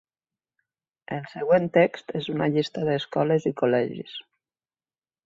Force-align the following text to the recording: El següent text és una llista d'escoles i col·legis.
El 1.17 1.27
següent 1.33 1.69
text 1.75 2.09
és 2.21 2.29
una 2.35 2.47
llista 2.55 2.87
d'escoles 2.87 3.47
i 3.51 3.53
col·legis. 3.61 4.17